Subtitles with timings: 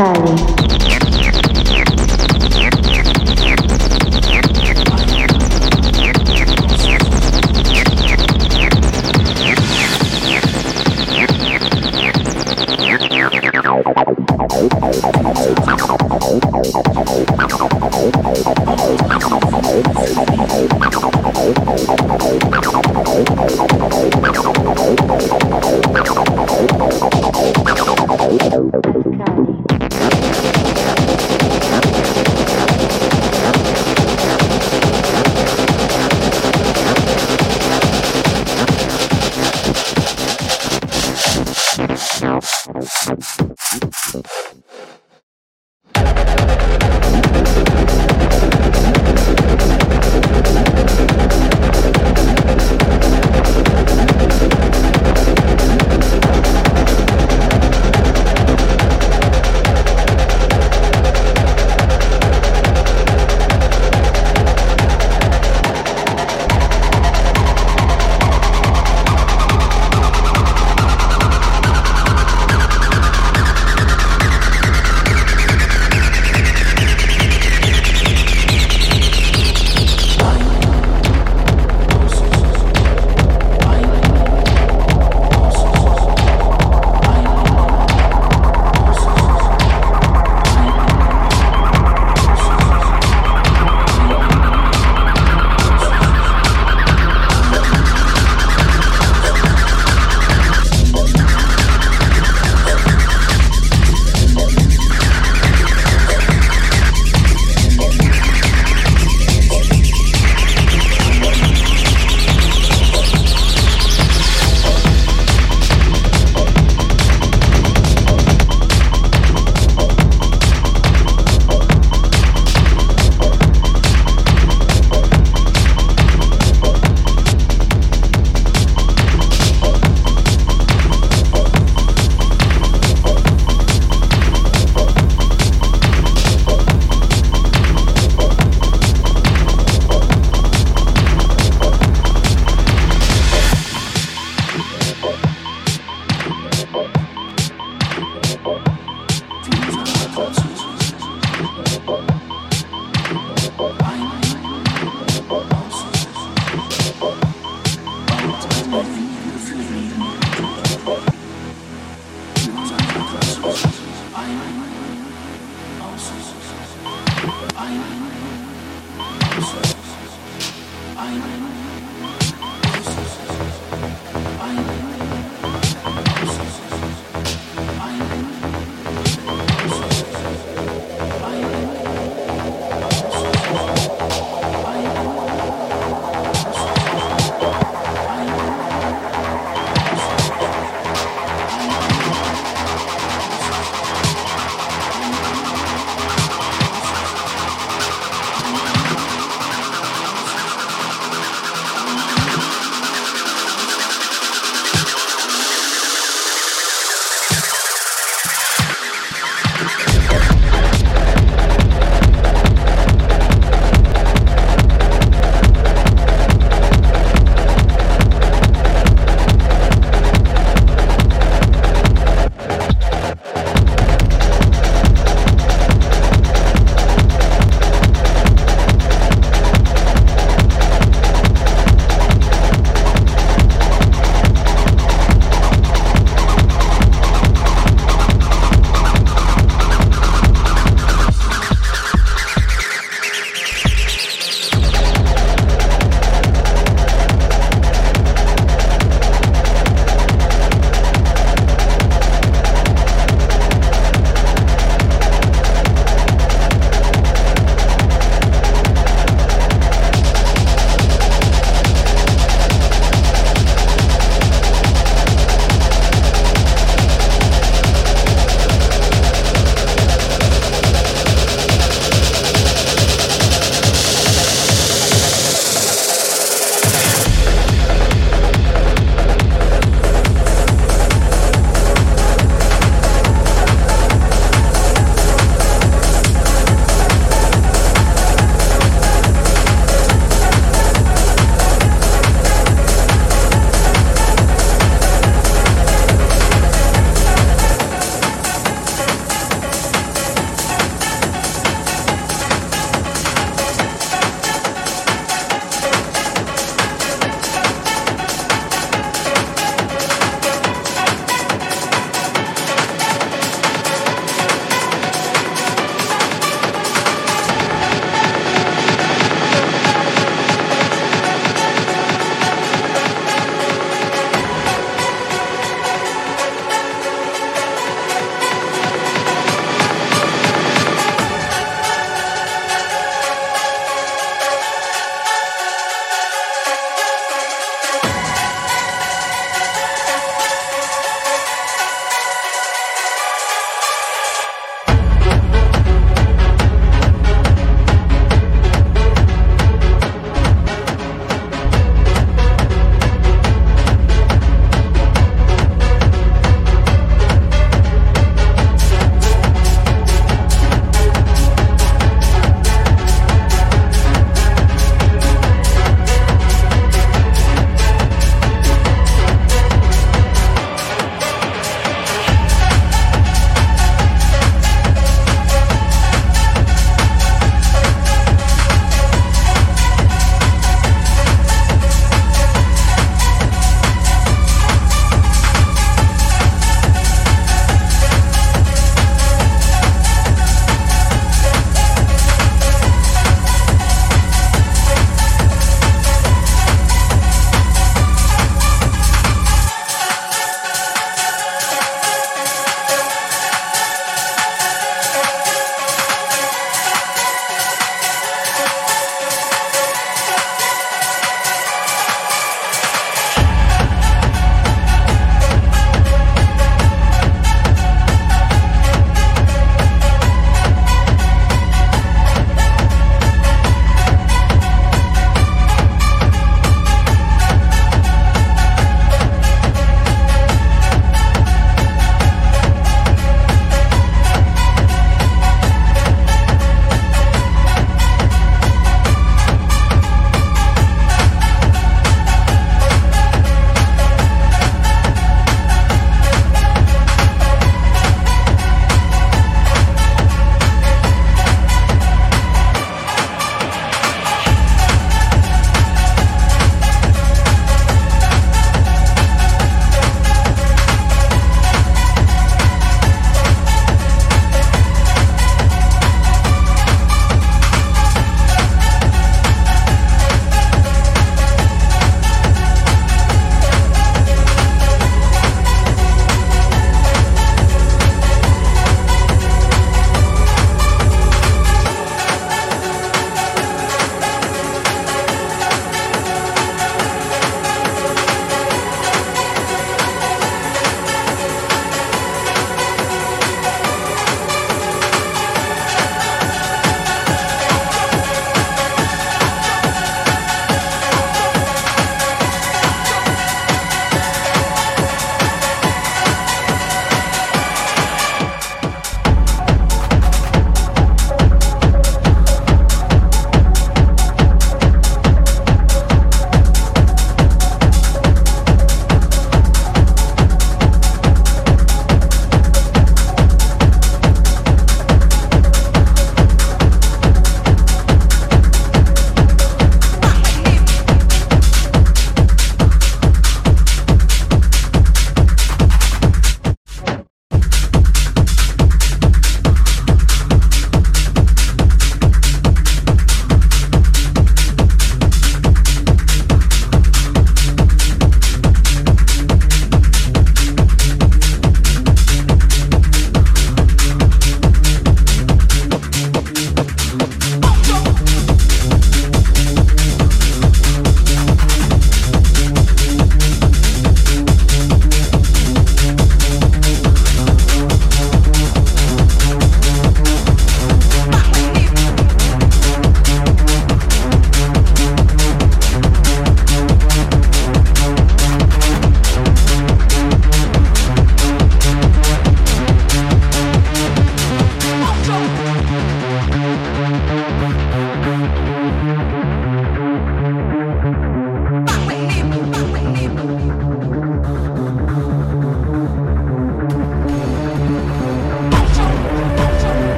[0.00, 0.49] 带领